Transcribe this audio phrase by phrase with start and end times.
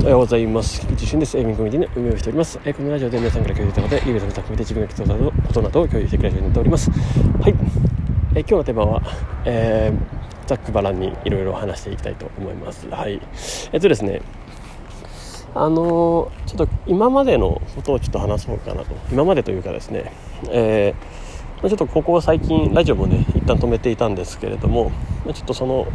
[0.00, 0.80] おはようございます。
[0.80, 1.36] 菊池俊です。
[1.36, 2.58] エイミンコミュニティの運営をしております。
[2.64, 5.08] えこのラジオで皆さんから共有したことでイベントの匠で自分が来たこ
[5.52, 6.90] となどを共有していくラジオになっております。
[6.90, 6.96] は
[7.50, 7.54] い。
[8.34, 9.02] え今日のテーマは、
[9.44, 12.88] えー、ざっくばらんにいろいろ話していきたいと思います。
[12.88, 13.20] はい。
[13.72, 14.22] えっとですね
[15.54, 18.96] あのー、ちょっと今までのことをちょっと話そうかなと。
[19.12, 20.10] 今までというかですね
[20.48, 21.09] えー
[21.68, 24.90] ちょっとここ最近ラジオもね一旦止めていたんですけれども
[25.34, 25.86] ちょっとその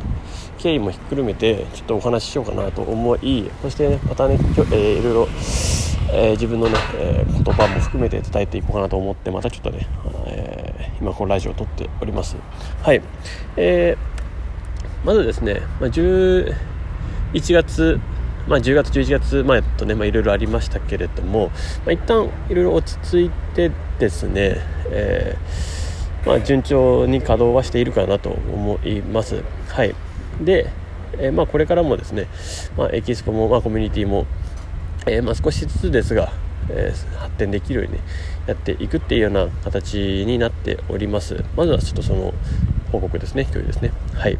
[0.59, 5.27] 経緯もひっくるめてちょっとお話ししようかなと思いそしてねまたね、えー、いろいろ、
[6.11, 9.87] えー、自分のね、えー、言葉も含めて伝えていこうかなと思ってまたちょっとね、
[10.27, 12.35] えー、今このラジオを撮っております。
[12.83, 13.01] はい、
[13.57, 16.53] えー、まずですね、まあ、11
[17.33, 17.99] 月
[18.47, 21.47] まあ、10月、11月前とね、いろいろありましたけれども、
[21.85, 24.57] まあ、一旦いろいろ落ち着いてですね、
[24.91, 29.43] えー、まあ、順調に稼働はしているかなと思います。
[29.67, 29.95] はい。
[30.41, 30.69] で、
[31.17, 32.27] えー、まあ、これからもですね、
[32.77, 34.25] まあ、エキスポも、まあ、コミュニティも、
[35.07, 36.31] えー、まあ、少しずつですが、
[36.69, 37.99] えー、発展できるように、ね、
[38.47, 42.33] やっていくっていうような形になっておりますまずはちょっとその
[42.91, 43.45] 報告ですね。
[43.45, 43.91] 共有ですね。
[44.13, 44.37] はい。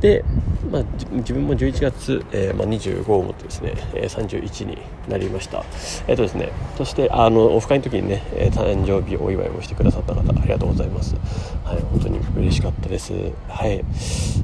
[0.00, 0.24] で、
[0.70, 5.64] まあ、自分も11月、えー、まあ、25をもってですね、え、31になりました。
[6.06, 11.14] えっ、ー、とですねそしてあのオフ会の時にね、え誕生日お祝いをしてくださった方ありがとうございます。
[11.64, 13.12] はい本当に嬉しかったです。
[13.48, 13.84] はい。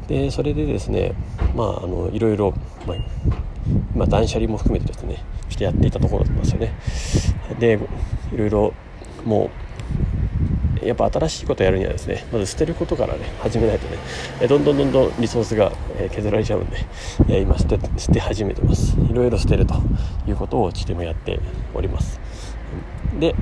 [0.09, 1.13] でそれでですね
[1.55, 2.53] まああのいろいろ、
[2.87, 2.97] まあ、
[3.95, 6.75] ま断捨離も含めてですねしてやっていたところなんですよね。
[7.59, 7.79] で
[8.33, 8.75] いろいろ
[9.25, 9.66] もう
[10.87, 13.87] やっぱ新しいことやるにはですねまず捨てることからね始めないと
[14.41, 15.73] ねどんどんどんどんリソースが
[16.11, 16.71] 削られちゃうん
[17.27, 18.97] で今捨て捨て始めてます。
[19.11, 19.75] いろいろ捨てると
[20.27, 21.41] いうことをちてもやって
[21.75, 22.21] おります。
[23.19, 23.35] で、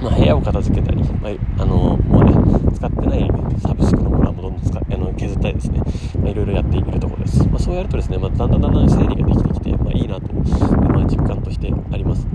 [0.00, 2.32] まあ、部屋を片付けたり、まあ、あのもうね
[2.74, 3.28] 使ってない
[3.60, 5.80] サブスクのものはどんどん使あの削ったりですね、
[6.20, 12.26] まあ、いろいろやっているところです、まあ、そうやるとですね、まあ、だんだんだんだん整理ができてきて、まあ、いいなと、まあ、実感としてあります。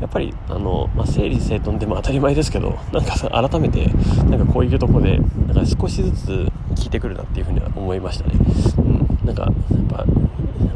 [0.00, 3.86] やっぱりあの、まあ、整理整頓でも当たり前ですけどなんか改めて
[4.24, 6.26] なんかこういうとこでなんか少しずつ
[6.74, 8.34] 聞いてくるなっていうふうには思いましたね、
[8.78, 9.52] うん、なんかやっ
[9.88, 10.06] ぱ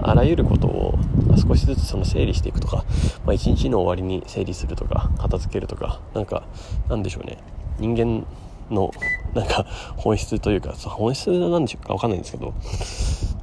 [0.06, 0.98] あらゆることを
[1.36, 2.84] 少しずつその整理していくとか、
[3.24, 6.46] まあ、一日の終わりに整理するとか片付けるとかなんか
[6.88, 7.38] なんでしょうね。
[7.78, 8.26] 人間
[8.70, 8.92] の
[9.34, 9.66] なんか
[9.96, 12.54] 本質というか本質なんでしょうか分かんないんですけど、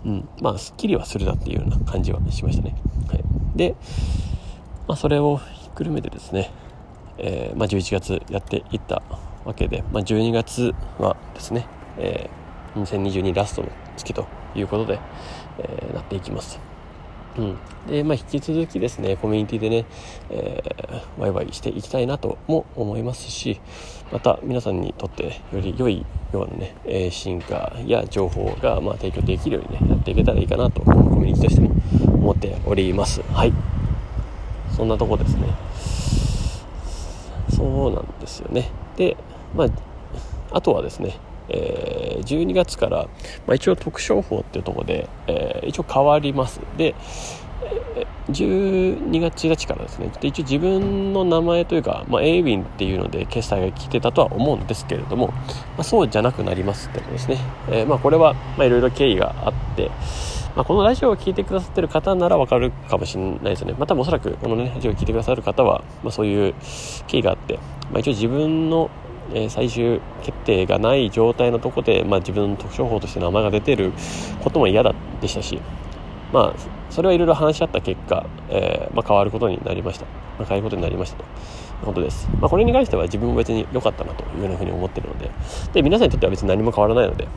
[0.05, 2.75] うん、まあすっきりはするなっていうような感じはしましたね、
[3.07, 3.23] はい、
[3.55, 3.75] で、
[4.87, 6.51] まあ、それをひっくるめてですね、
[7.17, 9.01] えー、まあ、11月やっていった
[9.45, 11.65] わけで、まあ、12月はですね、
[11.97, 14.99] えー、2022ラストの月ということで、
[15.59, 16.59] え、なっていきます。
[17.37, 17.57] うん、
[17.87, 19.85] で、まあ、引き続きですねコミュニティでね、
[20.29, 23.61] えー、ワイワイしていきたいなとも思いますし
[24.11, 31.71] また皆さんにとってより良いようなね、え、進化や情報が、ま、提供できるようにねやっていけたらいいかなとコミュニティとしても
[32.15, 33.21] 思っております。
[33.33, 33.53] はい。
[34.75, 35.47] そんなとこですね。
[37.49, 38.69] そうなんですよね。
[38.97, 39.17] で
[39.55, 39.67] まあ
[40.51, 41.17] あとはですね
[41.53, 43.07] え、12月から、
[43.45, 46.61] まあ、一応特商法っていうところで、えー、一応変わります。
[46.77, 46.95] で
[48.29, 50.11] 12月1日からですね。
[50.19, 55.33] で一応自分の名前というか、まあ、エイウィンっていうので決済が来てたとは思うんですけれども、ま
[55.79, 57.37] あ、そうじゃなくなりますってことですね、
[57.69, 59.91] えー、まあ、これはいろいろ経緯があって
[60.55, 63.71] まあ、このラジオを聴いてくださってる方ならわかるかもしれないですね。
[63.71, 66.53] まあ、多分おそらくこのね、ラジオを聴いてくださる方は、まあ、そういう
[67.07, 67.55] 経緯があって、
[67.89, 68.89] まあ、一応自分の
[69.33, 73.93] え最終決定がない状態のとこで、まあ、自分の特徴法として名前が出てる
[74.43, 75.59] ことも嫌だでしたし、
[76.33, 76.59] まあ、
[76.89, 80.05] それはいろいろ話し合った結果、えー、まあ、変わることになりました、
[80.37, 81.27] まあ、変えることになりましたとい
[81.83, 85.31] うことです、まあ、これに関しては自分も別に良かったなというようなふうに思ってるので
[85.73, 87.27] で皆さんにとっては別に何も変わらないので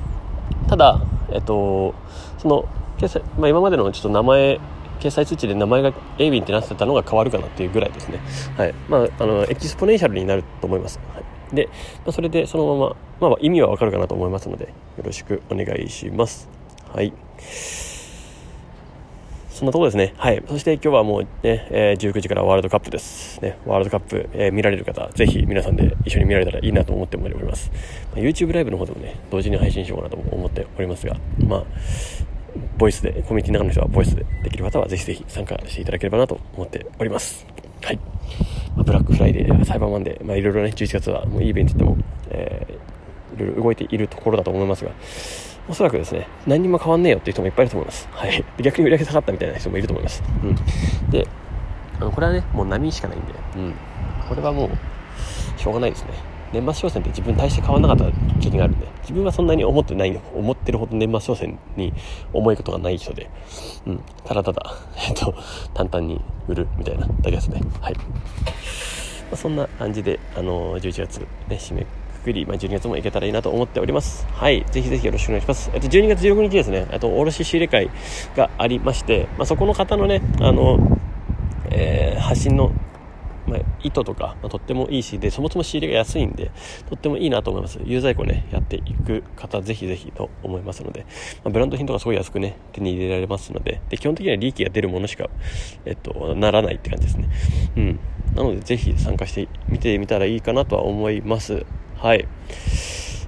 [0.69, 1.01] ただ、
[1.31, 1.95] えっと、
[2.39, 2.69] その
[2.99, 4.61] 決済、まあ、今までのちょっと名前
[5.01, 8.21] 決済通知で名前がエイビンってなってたのが変わるかなっていうぐらいですね。
[8.57, 8.75] はい。
[8.89, 10.99] まあ、あの、エキスポネンシャルになると思います。
[11.13, 14.71] はいで、まあ、それでそのまま、まあ、意味はわかるかなと思いますのでよ
[15.05, 16.49] ろしくお願いします
[16.93, 17.13] はい
[19.55, 20.15] そんなところですね。
[20.17, 20.43] はい。
[20.49, 23.41] そして今日はもうね、えー、19時からワールドカップです。
[23.41, 27.71] ね、ワールドカップ、えー、見られる方、ぜひ皆さんで一緒に見られたらいいなと思っております。
[28.13, 31.65] まあ、YouTube ライブの方でもね、同時に配信しようかなと思っておりますが、まあ、
[32.79, 37.47] ボイスで、コミュニティの中の人はボイスでできる方はぜひぜひ参加していただければなと思っております。
[37.81, 38.01] はい。
[38.75, 41.97] まあ、ブラックフライデー、サイバーマンデー、まあ、いろいろね、11月はもういいイベントでも、
[42.31, 44.91] えー、いろいろ動いているところだと思いますが、
[45.69, 48.09] おそらくですね、何にも変わんねえよっていう人もいっぱいいると思います。
[48.13, 48.45] はい。
[48.61, 50.23] 逆に売り上げ下がったみたいな人もいると思います。
[50.43, 51.11] うん。
[51.11, 51.27] で、
[52.01, 53.75] あのこれはね、もう波しかないんで、うん。
[54.29, 56.11] これはもう、しょうがないですね。
[56.55, 61.93] 年末商戦って自分大して変わらなかった経験があるんで自分はそんなに思ってない思ってるほど年末商戦に
[62.33, 63.29] 重いことがない人で、
[63.87, 64.75] うん、ただただ、
[65.09, 65.35] えっと、
[65.75, 67.61] 淡々に売るみたいなだけですね。
[67.81, 68.03] はい、ま
[69.33, 71.87] あ、そんな感じであの11月ね締めく
[72.25, 74.27] くり、まあ、12月も行けたらいいなと思っております。
[74.33, 74.65] はい。
[74.71, 75.71] ぜひぜひよろしくお願いします。
[75.75, 76.87] えっと12月16日ですね。
[76.91, 77.91] あと卸仕入れ会
[78.35, 80.99] がありまして、まあ、そこの方のねあの、
[81.71, 82.73] えー、発信の
[83.47, 86.51] まあ、糸とか、まあ、とってもいいしでそもそも仕入れが安いんで
[86.89, 91.07] とってもいいなと思います有在庫ねやっていく方ぜひぜひと思いますので、
[91.45, 95.29] まあ、ブランド品とかすごい安くね手に入れられますのでで基本的には利益が出るものしか、
[95.85, 97.29] えっと、ならないって感じですね
[97.77, 98.01] うん
[98.35, 101.65] なのでぜひ参加してみてみたらいいかなとは思います
[101.97, 102.27] はい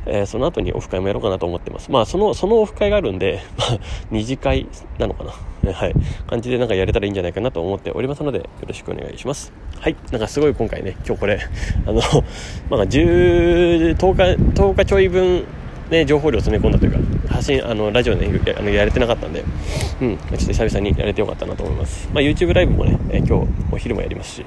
[0.07, 1.91] えー、その後にオフ会もやろうかなと思ってます。
[1.91, 3.79] まあ、その、そのオフ会があるんで、 まあ、
[4.11, 4.69] 二次会
[4.99, 5.73] なのかな。
[5.73, 5.95] はい。
[6.29, 9.53] 感じでなんかやれたらいいんじゃないかなと思っておりますので、よろしくお願いします。
[9.81, 9.97] はい。
[10.11, 11.41] なんかすごい今回ね、今日これ、
[11.87, 12.01] あの、
[12.71, 15.45] まあ、10、10日、10日ちょい分、
[15.91, 18.29] ね、情報量詰め込んだというか、発信、あの、ラジオね、
[18.59, 19.45] あのやれてなかったんで、
[20.01, 22.09] うん、ちょっと久々にやれてよかったなと思います。
[22.13, 24.47] まあ、YouTube ライブもね、え今日、お昼もやりますし、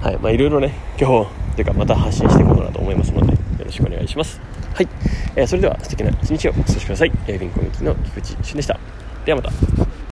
[0.00, 0.18] はい。
[0.18, 4.40] まあ、いろいろね、今日、というかまた発信していこうかなと思いますので、よろしくお願いします。
[4.74, 4.88] はい。
[5.36, 7.12] えー、それでは素敵な一日をお過ごしください。
[7.26, 8.78] えー、ビンコミュニティの菊池俊でした。
[9.24, 9.81] ではまた。